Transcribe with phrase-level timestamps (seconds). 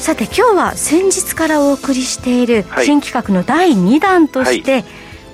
[0.00, 4.84] さて今日は先日からお送りしている新企画の第2弾として、はい、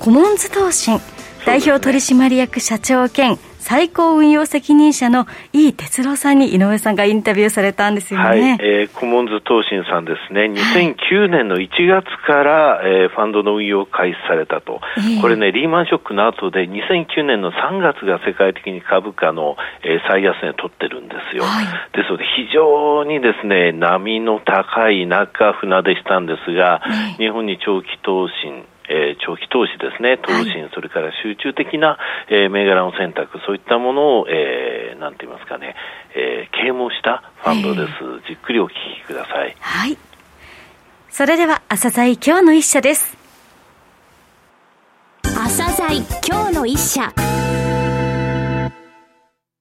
[0.01, 0.98] コモンズ投信
[1.47, 8.25] 代表取締役社長兼最高運用責任者の井伊哲郎さんに井上さんがインタビューされたんですよね。
[8.25, 21.42] はい、えー、コモンズ投信さんですね、2009年の1月から、えー、ファンドの運用を開始されたと、えー、これね、リーマンショックの後で、2009年の3月が世界的に株価の、えー、最安値を取ってるんですよ。
[21.42, 26.83] はい、ですので、非常にですね、波の高い中船でしたんですが、
[27.19, 31.98] 日本に長期投信、えー、長期投資ですね、投信、はい、それから集中的な、
[32.29, 35.75] えー、銘柄の選択、そういったものを、えー、なんて言いますかね、
[36.15, 37.93] えー、啓蒙したファンドです。
[38.27, 39.56] じっくりお聞きください。
[39.61, 39.97] はい。
[41.11, 43.17] それでは、朝鮮今日の一社です。
[45.23, 47.12] 朝鮮今日の一社。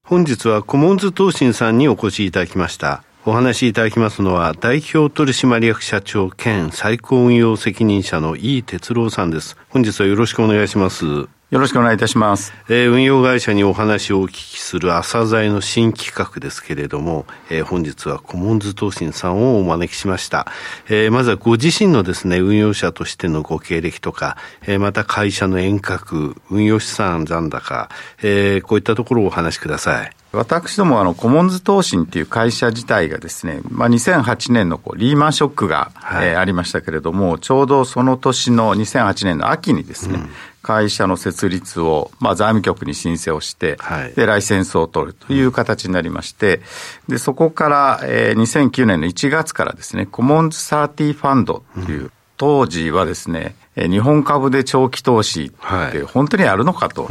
[0.04, 3.04] 本日はコモンズ投信さんにお越しいただきました。
[3.28, 9.58] お話しいただきますのは、代表取締役社長兼最高運用責任者の井伊哲郎さんです。
[9.70, 11.28] 本日はよろしくお願いします。
[11.56, 12.52] よろしくお願いいたします。
[12.68, 20.48] えー、運用会社にお話をお聞きする朝鮮の新企画ですけれども、えー、本日はコモンズ投信さんをお招きしました。
[20.90, 27.88] えー、まずはご自身のですね、運用者としてのご経歴とか、えー、また会社の遠隔、運用資産残高、
[28.22, 30.12] えー、こういったところをお話しください。
[30.36, 40.30] 私どもあのコモンズ投信っていう会社自体がですね、まあ、2008年のこうリーマンショックが、はい、えー、ありましたけれども、ちょうどその年の2008年の秋にですね、うん、
[40.66, 46.60] 会社の設立を、まあ、財務局に申請をして、はい、で、ライセンスを取るという形になりまして、
[47.08, 57.10] で、そこから、えー、2009年の1月からですね、コモンズ30ファンドっていう、うん、当時はですね、日本株で長期投資って本当にあるのかと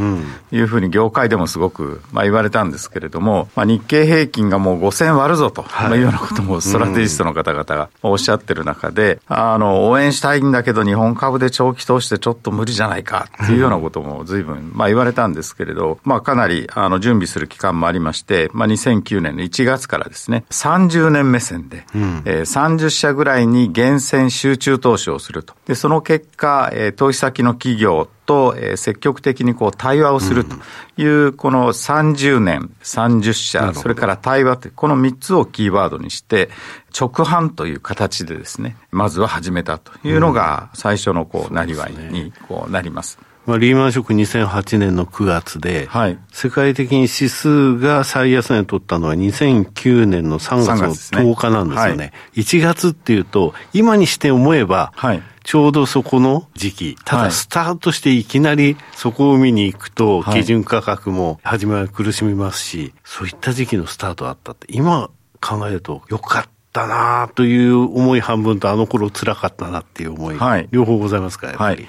[0.53, 5.65] いうふうに業界でもすごくまあ言われたんですけれども、まあ、日経平均がもう5000割るぞと
[5.97, 5.99] い。
[5.99, 21.85] うようなこともストラテジストの方々がおっしゃってる中で、あの、応援したいんだけど日本株で長期投資ってちょっと無理じゃないかっていうようなことも随分まあ言われたんですけれど、まあかなりあの準備する期間もありまして、まあ2009年の1月からですね、30年目線で、
[22.25, 25.55] え30社ぐらいに厳選集中投資をすると。
[25.67, 30.57] で、その結果、えー、投資先の企業と、えー、積極的にこう対話をすると
[30.97, 36.51] いう、この30年、30社、それから対話という、この3つをキーワードにして、
[36.99, 43.19] 直販という形でですね、まずは始めたというのが、最初のこう、なりわいにこうなります。
[43.47, 51.97] まあ、リーマンショック2008年の9月で、はい、世界的に指数が最安値を取ったのは2009年の3月の10日なんですよね。
[51.97, 65.11] ねはい、1月っていうと、今にして思えば、はいちょうどそこの時期、ただスタートしていきなりそこを見に行くと、基準価格も始めは苦しみますし、そういった時期のスタートあったって、今
[65.41, 71.83] 考えるとよかったなという思い半分と、あの頃辛かったなっていう思い、はい、両方ございますか、やっぱり。
[71.85, 71.89] は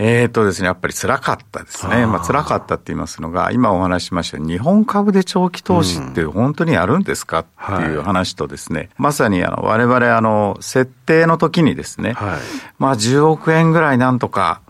[0.00, 2.06] えーとですね、やっぱり辛かったですね。
[2.06, 12.38] まあ辛かったって言いますのが、今お話ししました日本株で長期投資って本当にやるんですかっていう話とですね、まさにあの我々あの設定の時にですね、はい、
[12.78, 14.62] まあ10億円ぐらいなんとか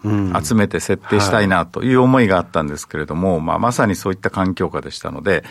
[0.43, 5.45] 集めて設定したいなという思いがあったんですけれども、まあまさにそういった環境下でしたので、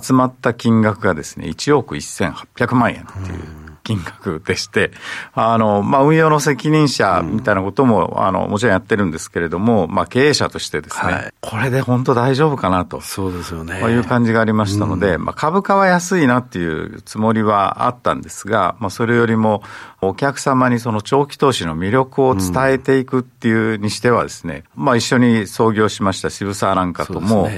[0.00, 3.63] 集まった金額がですね、1億1800万円っていう。
[3.84, 4.90] 金額でして、
[5.34, 13.02] あの、まあ、運用の責任者みたいなことも、うん、あの、もちろんやってるんですけれども、まあ、経営者としてですね、はい、これで本当大丈夫かなと。
[13.02, 13.80] そうですよね。
[13.80, 19.62] いう感じがありましたので、うん、まあ、株価は安いなっていうつもりはあったんですが、まあ、それよりも、
[20.00, 27.48] お客様にその長期投資の魅力を伝えていくっていうにしてはですね、うん、まあ、一緒に創業しました渋沢なんかとも、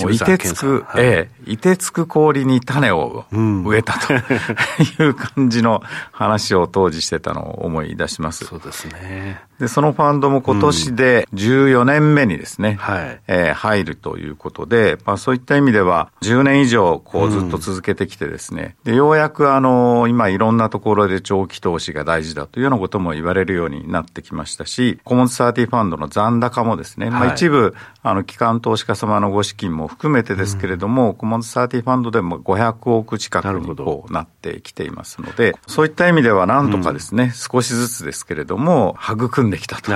[0.00, 4.12] もう、いてつく、はい、ええ、いてつく氷に種を植えたと
[5.02, 8.44] いう感じの話を当時してたのを思い出します。
[8.44, 9.42] そうですね。
[9.62, 39.92] で、そのファンドも今年で14年目にですね、うん、はい、えー、入るということで、まあそういった意味では10年以上こうずっと続けてきてですね、うん、で、ようやくあの、今いろんなところで長期投資が大事だというようなことも言われるようになってきましたし、コモンズサーティファンドの残高もですね、まあ一部、あの、機関投資家様のご資金もも含めてですけれども、うん、コモンズ30ファンドでも500億近くにこうなってきていますので、そういった意味ではなんとかですね、うん、少しずつですけれども、育んできたと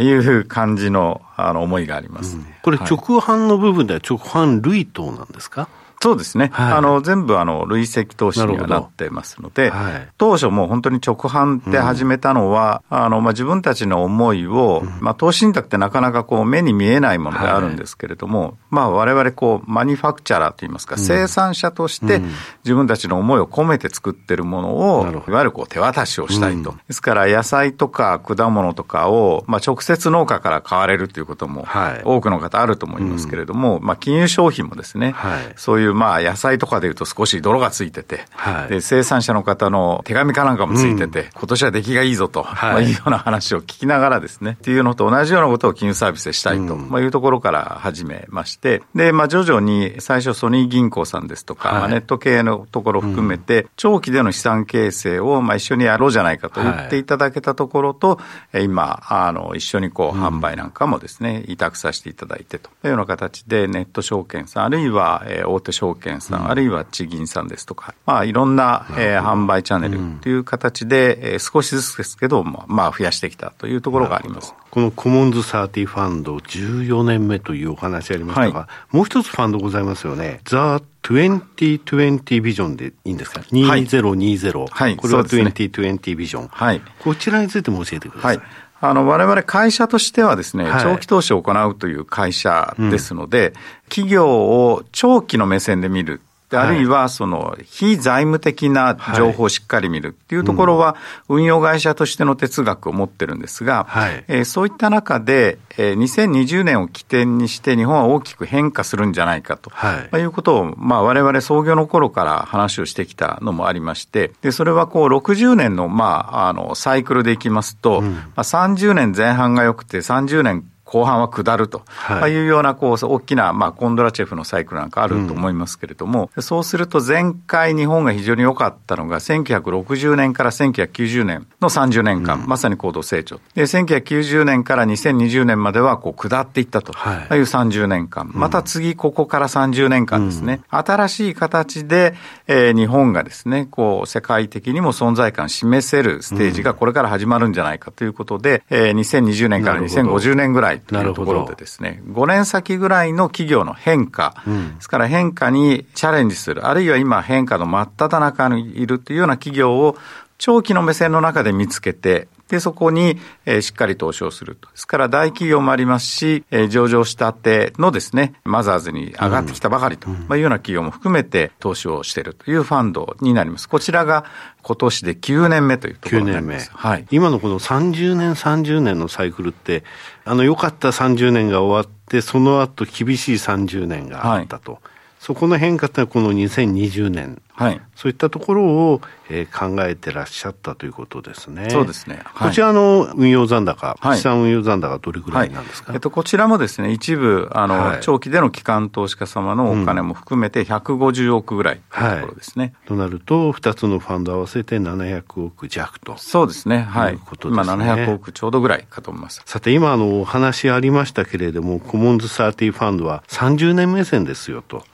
[0.00, 5.68] いう感じのあの思いがあります、ねうん、これ、直販の部分では直販類等なんですか、
[6.04, 6.50] そうですね。
[6.52, 22.20] はい、あの、全部あの、累積投資にはなってますので、はい、当初もう本当に直販で始めたのは、うん、あの、まあ、自分たちの思いを、うん、まあ、投資信託ってなかなかこう、目に見えないものであるんですけれども、はい、まあ、我々こう、マニファクチャラーといいますか、うん、生産者として
[22.64, 26.74] 自分たちの思いを込めて作ってるものを、いわゆるこう、手渡しをしたいと。
[26.86, 31.66] ですから、野菜とか果物とかを、まあ、直接農家から買われるということも、
[32.04, 35.14] 多くの方あると思いますけれども、まあ、金融商品もですね、
[35.56, 35.83] そうい。
[35.83, 42.72] うまあ、野菜とかでいうと少し泥がついてて、はい、で生産者の方の手紙かなんかもついてて、うん、今年は出来がいいぞと、はい。
[42.72, 58.20] まあ、いうような話を聞きながらですね、っていうのと同じようなことを金融サービスでしたいと、うん、まあ、いうところから始めまして、で、まあ、徐々に最初ソニー銀行さんですとか、はい、まあ、ネット系のところを含めて、長期での資産形成をまあ一緒にやろうじゃないかと言っていただけたところと、
[58.52, 74.54] はい、今、あの、一緒にこう、販売なんかもですね、委託させていただいてというような形で、ネット証券さん、あるいは、えー、大手証券さん、うん、あるいは地銀さんですとか、まあ、いろんな、えー、販売チャンネルという形で、えー、少しずつですけど、まあ、増やしてきたというところがあります。
[74.70, 80.40] このコモンズ30ファンド14年目というお話ありましたが、はい、もう一つファンドございますよね。
[80.44, 84.66] ザ・2020ビジョンでいいんですか ?2020。
[84.68, 84.96] はい。
[84.96, 86.48] これは2020ビジョン。
[86.48, 86.82] はい。
[86.98, 88.36] こちらについても教えてください。
[88.38, 88.46] はい
[88.88, 93.54] あの、我々会社としてはですね、はい、長期投資を行うという会社ですので、うん、
[93.88, 96.20] 企業を長期の目線で見る
[96.56, 100.96] あるいはその非財務的な情報をしっかり見るっていうところは、
[101.28, 103.86] 運用会社としての哲学を持ってるんですが、
[104.28, 133.40] えー、そういった中で、えー、2020年を起点にして日本は大きく変化するんじゃないかと、はい、いうことを、まあ、我々創業の頃から話をしてきたのもありまして、でそれはこう60年の,、まあ、あのサイクルでいきますと、うん、まあ、30年前半が良くて30年後半は下ると、はい、いうようなこう大きな、まあ、コンドラチェフのサイクルなんかあると思いますけれども、うん、そうすると前回日本が非常に良かったのが1960年から1990年の30年間、うん、まさに高度成長。
[133.54, 136.92] で1990年から2020年まではこう下っていったと。
[137.36, 137.38] い。
[137.40, 142.14] う30年間、はい、また次ここから30年間ですね、うん、新しい形で、
[142.46, 159.96] えー、日本がですねこう世界的にも存在感示せるステージがこれから始まるんじゃないかということで、えー、2020年から2050年ぐらいというところでですね、5年先ぐらいの企業の変化、うん、ですから変化にチャレンジする、あるいは今変化の真っ只中にいるというような企業を
[160.38, 164.68] 長期の目線の中で見つけて、で、そこに、えー、しっかり投資をすると。
[164.70, 173.68] ですから大企業もありますし、えー、上場したてのですね、マザーズに上がってきたばかりと、うん、まあ、いうような企業も含めて投資をしているというファンドになります。
[173.68, 174.24] こちらが
[174.62, 176.70] 今年で9年目というところになります。
[176.70, 176.90] 9年目。
[176.90, 177.06] はい。
[177.10, 179.84] 今のこの30年、30年のサイクルって、
[180.24, 184.72] あの、良かった30年が終わって、その後厳しい30年があったと。
[184.72, 184.80] はい
[185.24, 191.70] そこの変化ってのはこの2020年、はい、そういったところを、えー、考えてらっしゃったということですね。
[191.70, 192.20] そうですね。
[192.24, 202.74] はい、こちらの運用残高、はい、資産運用残高どれぐらいなんですか、はい、えっと、こちらもですね、一部、あの、はい、長期での機関投資家様のお金も含めて150億ぐらいというところですね。
[202.86, 206.16] となると、2つのファンド合わせて700億弱と。
[206.16, 206.80] そうですね。
[206.80, 207.18] はい。
[207.38, 209.42] とね、今700億ちょうどぐらいかと思います。
[209.46, 214.84] さて、今、あの、お話ありましたけれども、コモンズ30ファンドは30年目線ですよと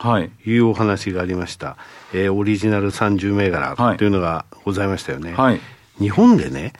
[0.44, 1.78] いうお話がありました。
[2.12, 4.08] えー、オリジナル30銘柄とい。
[4.08, 5.32] うのがございましたよね。
[5.32, 5.60] はい、
[5.98, 6.72] 日本でね、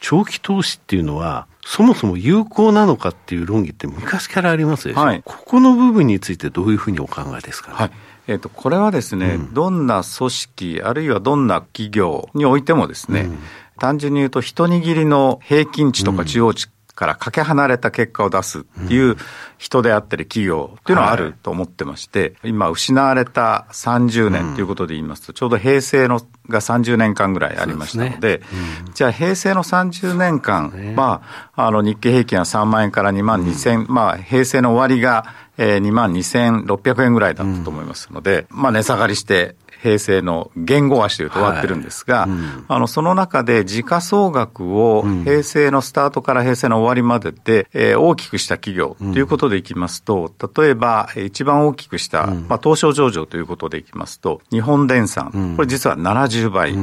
[0.00, 7.90] 長期投資っていうのは、そもそも有効なのかっていう論議って昔からありますでしょ、はい、ここの部分についてどういうふうにお考えですか、ね、はい。
[8.26, 13.38] えーと、これはですね、うん、どんな組織、あるいはどんな企業においてもですね、うん、
[13.78, 19.16] 単純に言うと、一握りの平均値とか中央値からかけ離れた結果を出すっていう
[19.58, 28.42] 人であったり企業っていうのはあると思ってまして、はい、今失われた30年ということで言いますと、ちょうど平成のが30年間ぐらいありましたので、
[28.94, 31.22] じゃあ平成の30年間、ね、ま
[31.54, 42.30] あ、あの日経平均は3万円から2万2000、うん、まあ平成の終わりがえー、2万2600円ぐらいだったと思いますので、うん、まあ値下がりして平成の言語足というと終わってるんですが、はい。
[42.30, 56.74] うん、あの、その中で時価総額を平成のスタートから平成の終わりまでで、えー、大きくした企業ということでいきますと、例えば一番大きくした、まあ、東証上場ということでいきますと、日本電産、これ実は70倍。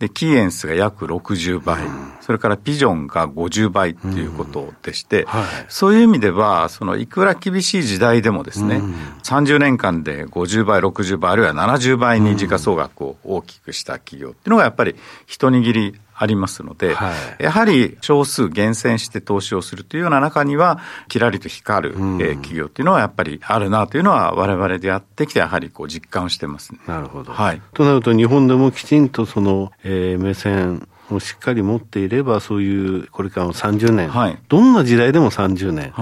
[0.00, 1.78] で、キーエンスが約60倍、
[2.22, 27.32] それからピジョンが50倍っていうことでして、はい、そういう意味では、そのいくら厳しい時代でもですね、うん、30年間で50倍、60倍、あるいは70倍に時価総額を大きくした企業っていうのがやっぱり一握りありますので、はい、やはり少数厳選して投資をするというような中には、きらりと光る、うん、え企業っていうのはやっぱりあるなというのは、われわれでやってきて、やはりこう実感をしてます、ね、なるほど。
[27.32, 30.86] はい、となると、日本でもきちんとその、えー、目線、
[31.16, 35.92] をしっかり持っていれば、そういうこれからの30年、はい、どんな時代でも30年、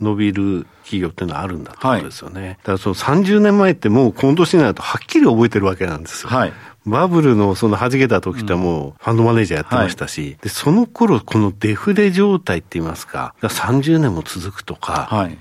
[0.00, 2.40] 伸びる企業っていうのはあるんだということですよね。
[2.40, 6.30] はい、だからその30年前ってもうこの年になるとはっきり覚えてるわけなんですよ。
[6.30, 6.52] はい、
[6.86, 15.38] バブルのその弾けた時ってもうファンドマネージャーやってましたし、うんはい、で、その頃このデフレ状態って言いますか、が30年も続くとか、はい、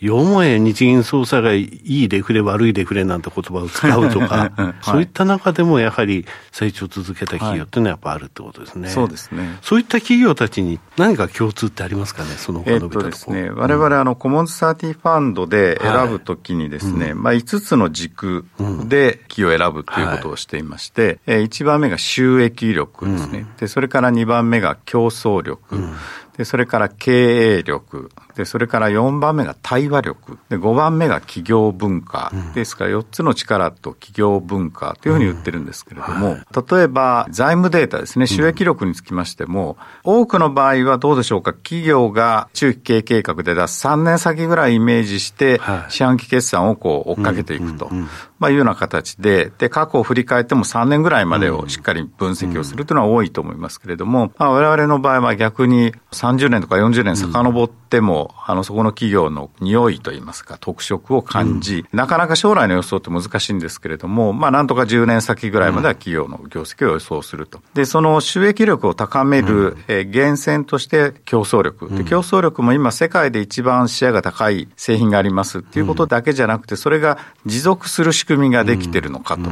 [0.00, 8.86] よもや日銀総裁がいいデフレ、悪いデフレなんて言葉を使うとか、 はい、そういった中でもやはり成長を続けた企業っていうのはやっぱあるってことですね。
[8.86, 9.58] はい、そうですね。
[9.60, 18.44] そういった企業たちに何か共通ってありますかね、そのえっとですね、我々あの、コモンズサーティファンドで選ぶときにですね、はいまあ5つの軸
[18.84, 23.46] で企業を選ぶということをしていまして、はい、1番目が収益力ですね。
[23.58, 25.76] で、それから2番目が競争力。
[26.36, 28.10] で、それから経営力。
[28.38, 30.38] で、それから4番目が対話力。
[30.48, 32.30] で、5番目が企業文化。
[32.32, 43.84] うん、ですから4つの力と企業文化というふうに言ってるんですけれども、うんはい、例えば財務データですね、収益力につきましても、うん、多くの場合はどうでしょうか、企業が中期経営計画で出す。
[43.84, 47.90] 3年先ぐらいイメージして、四半期決算をこう追っかけていくと。
[48.38, 67.60] まあ、いうような形で、で、過去を振り返っても3年ぐらいまでをしっかり分析をするというのは多いと思いますけれども、まあ、我々の場合は逆に30年とか40年遡っても、あの、そこの企業の匂いといいますか、特色を感じ、なかなか将来の予想って難しいんですけれども、まあ、なんとか10年先ぐらいまでは企業の業績を予想すると。
[67.74, 71.88] で、その収益力を高める、え源泉として競争力。
[71.90, 79.50] で、競争力も今世界で一番シェアが高い製品がありますっていうことだけじゃなくて、それが持続する仕組みができてるのかと。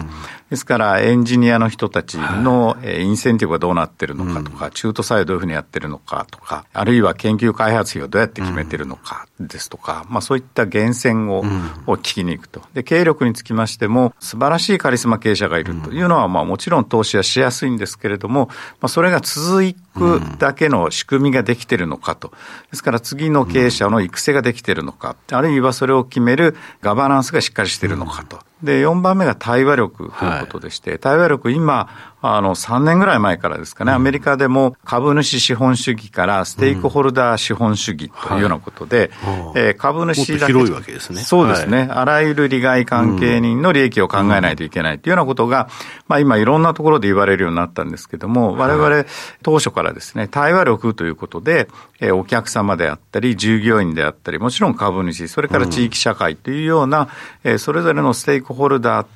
[0.51, 11.39] ですから、エンジニアの人たちのインセンティブがどうなってるのかとか、中途採用どういうふうにやってるのかとか、あるいは研究開発費をどうやって決めてるのかですとか、まあそういった源泉を,、
[11.87, 12.63] を聞きに行くと。
[12.75, 18.49] で、経営力につきましても、素晴らしいカリスマ経営者がいるというのは、まあもちろん投資はしやすいんですけれども、
[18.81, 22.33] まあそれが続くだけの仕組みができてるのかと。
[22.71, 28.39] ですから次の経営者の育成ができてるのか、あるいはそれを決めるガバナンスがしっかりしてるのかと。
[28.67, 31.89] で、4番目が対話力ということでして、はい、対話力、今、
[32.21, 39.47] あの、3年ぐらい前からですかね、アメリカでも株主資本主義からステークホルダー資本主義というようなことで、うん。
[39.47, 40.53] はい、えー、株主だけ。
[40.53, 41.21] 広いわけですね。
[41.21, 45.69] そうですね、はい、あらゆる利害関係人の利益を考えないといけないというようなことが、
[46.09, 49.05] まあ今いろんなところで言われるようになったんですけども、我々
[49.43, 51.69] 当初からですね、対話力ということで、
[52.01, 58.56] えー、お客様であったり、従業員であったり、もちろん株主、それから地域社会というような、うん、えー、それぞれのステークホルダー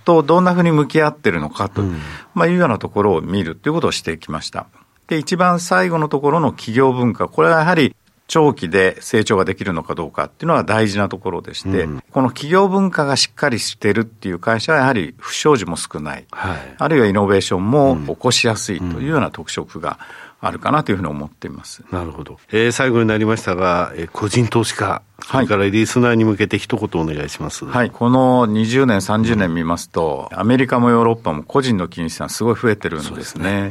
[0.05, 1.99] とどんなふうに向き合ってるのかと、うん、
[2.35, 4.67] まあいうようなところを見るということをしてきました。
[5.09, 7.97] で、一番最後のところの企業文化、これはやはり
[8.31, 19.99] 長期で成長ができるのかどうかっていうのは大事なところでして、うん、この企業文化がしっかりしてるっていう会社はやはり不祥事も少ない、はい、あるいはイノベーションも起こしやすいというような特色が
[20.41, 21.85] あるかなというふうに思っています。
[21.91, 22.39] なるほど。
[22.51, 27.67] えー、最後になりましたが、えー、個人投資家、それからリスナーに向けて一言お願いします。
[27.67, 27.91] はい。
[27.91, 33.71] この20年、30年見ますと、アメリカもヨーロッパも個人の金融資産すごい増えてるんですね。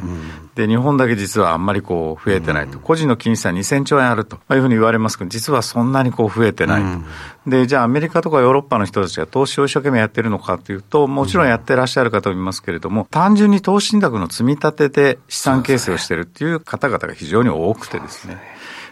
[0.54, 2.78] で、ねうん、日本だけ実はあんまりこう増えてないと。
[2.78, 6.86] 個人の金融資産2000兆円あるというふうに言われますけど、実はそんなにこう増えてないと。
[6.86, 7.04] うん
[7.46, 18.38] で、じゃあアメリカとかヨーロッパの人たちが投資を一生懸命やってるのかというと、もちろんやってらっしゃる方もいますけれども、単純に投資信託の積み立てで資産形成をしてるっていう方々が非常に多くてですね。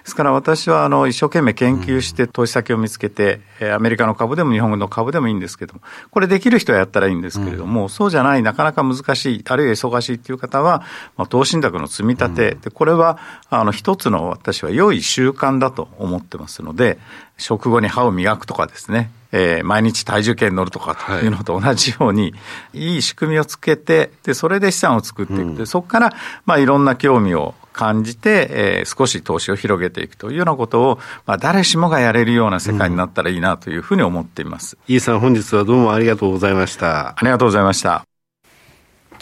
[0.09, 3.43] ですから私はあの一生懸命研究して投資先を見つけて、
[3.75, 10.83] アメリカの株でも日本の株でもいいんですけども、これできる人はやったらいいんですけれども、そうじゃない、なかなか難しい、あるいは忙しいっていう方は、
[11.19, 13.19] まあ、投資信託の積み立て、でこれは
[13.51, 16.99] あの一つの私は良い習慣だと思ってますので、
[17.37, 22.29] 食後に歯を磨くとかですね、えー、毎日体重計に乗るとかというのと同じように、は
[22.73, 25.55] い、 いい仕組みをつけて、で、それで資産を作っていく。
[25.55, 26.13] で、そこから、
[26.47, 34.77] まあ、いろんな興味を感じて、えー、少し投資を広げていくというようなことを、まあ、誰しもがやれるような世界になったらいいなというふうに思っています。
[34.89, 37.11] うん、イーさん、本日はどうもありがとうございました。
[37.11, 38.05] ありがとうございました。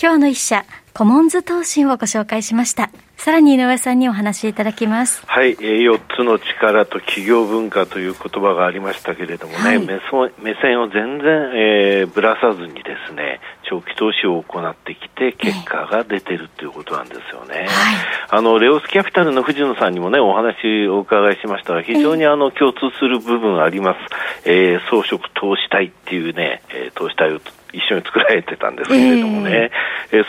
[0.01, 2.91] 今日の一社、コモンズ投信をご紹介しました。
[3.17, 5.23] さらに井上さんにお話しいただきます。
[5.27, 9.95] はい、えー、4つの力と企業文化という言葉がありましたけれどもね、はい、目
[10.39, 17.67] 目線を全然、えー、ぶらさずにですね、長期投資を行ってきて結果が出てるということなんですよね。
[18.29, 24.49] あの、レオスキャピタルの藤野さんにもね、お話をお伺いしましたが、非常にあの、共通する部分あります。
[24.49, 27.41] えー、装飾投資体っていうね、えー、投資体を
[27.73, 29.71] 一緒に作られてたんですけれどもね、えー、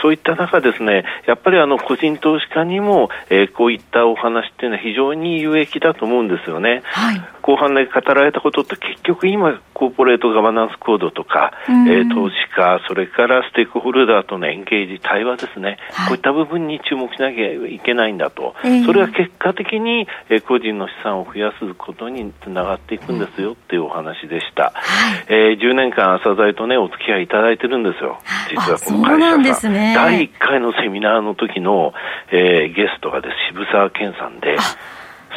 [0.02, 6.82] そういった中ですね、やっぱりあの個人投資家にも、えー、こういったお話っていうのは非常に有益だと思うんですよね。
[6.86, 24.74] はい、後半で語られたことって結局今、コーポレートガバナンスコードとか、えー、投資家、それからステークホルダーとのエンゲージ、対話ですね、はい、こういった部分に注目しなきゃいけないんだと、えー、それは結果的に、えー、個人の資産を増やすことにつながっていくんですよっていうお話でした。
[24.74, 28.20] はい、えー、10年間、朝鮮とね、お付き合いいただいてるんですよ、
[28.50, 29.67] 実はこの会社さん。
[29.70, 31.94] んね、第1回のセミナーの時の、
[32.32, 34.58] えー、ゲストがです渋沢健さんで、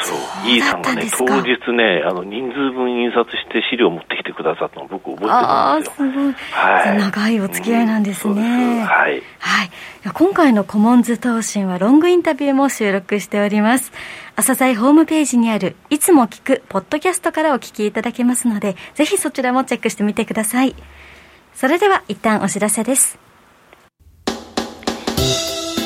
[0.02, 5.36] そう、イーさんがね、当日ね、あの、人数分印刷して資料を持ってきてくださったの僕覚えてるんですよ。
[5.36, 6.32] ああ、すごい。
[6.52, 6.98] はい。
[6.98, 8.32] 長いお付き合いなんですね。
[8.32, 9.22] うん、すはい。
[9.38, 9.70] はい。
[10.14, 13.92] 今回のコモンズ投信はロングインタビューも収録しております。
[14.36, 20.74] 朝鮮ホームページにある、いつも聞く、ポッドキャストからお聞きいただけますので、ぜひそちらもチェックしてみてください。
[21.54, 23.29] それでは、一旦お知らせです。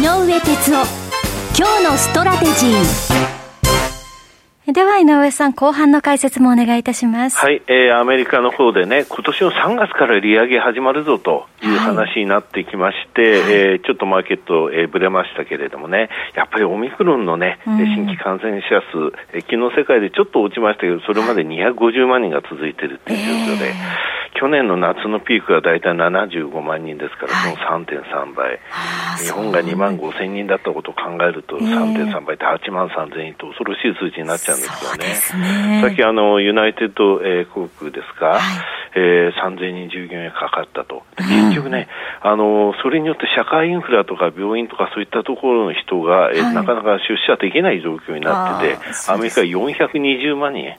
[0.00, 0.72] 上哲夫。
[1.54, 2.72] 今日のストラテジー。
[4.72, 7.36] では井上さん、後半の解説もお願いいたします。
[7.36, 28.58] はい、えー、アメリカの方でね、今年の3月から利上げ始まるぞという話になってきまして、はい、えー、ちょっとマーケット、えー、ぶれましたけれどもね、やっぱりオミクロンのね、うん、新規感染者数、えー、昨日世界でちょっと落ちましたけど、それまで250万人が続いているという状況で、えー去年の夏のピークは大体75万人ですから、その3.3倍、
[29.22, 35.78] 日本が2万5千人だったことを考えると、3.3倍って8万3千人と恐ろしい数字になっちゃうんですよね。
[35.78, 35.80] ね。
[35.80, 38.40] さっきあのユナイテッド、えー、航空ですか、はい、
[38.96, 41.86] えー、3000人従業員がかかったと、結局ね、
[42.24, 50.74] うん、あのそれによって社会インフラとか病院とかそういったところの人が、えー、はい、なかなか出社できない状況になってて、アメリカ420万人。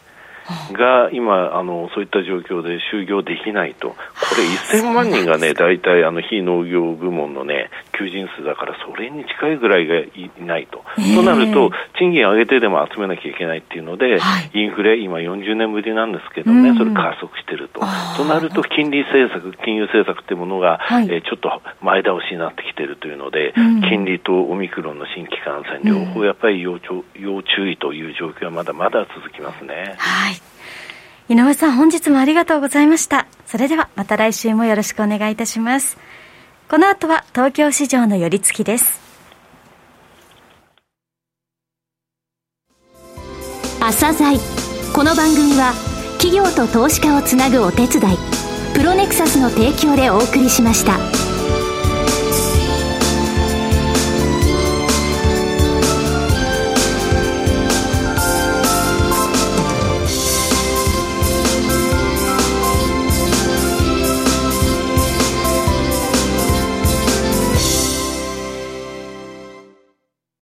[0.74, 3.96] が今あの、そういった状況で就業できないと、こ
[4.38, 10.84] れ1000万人がね、大体あの非農業部門のね、求人数だから、それに近いぐらいがいないと。
[10.98, 17.82] えー、となると、賃金上げてでも集めなきゃいけないっていうので、はい、インフレ、今40年ぶりなんですけどね、それ加速してると。
[18.18, 23.54] となると、金利政策、金融政策っていうものが、はい、えー、ちょっと前倒しになってきてるというので、
[23.90, 26.80] 金利とオミクロンの新規感染、両方やっぱり要
[27.16, 29.96] 要注意という状況はまだまだ続きますね。
[30.34, 30.42] い
[31.30, 33.28] 井上さん、本日もありがとうございました。
[33.48, 35.98] それでは、また来週もよろしくお願いいたします。
[36.70, 39.00] この後は、東京市場の寄り付きです。
[43.80, 44.38] 朝鮮
[44.94, 45.74] この番組は、
[46.18, 48.18] 企業と投資家をつなぐお手伝い、
[48.76, 51.33] プロネクサスの提供でお送りしました。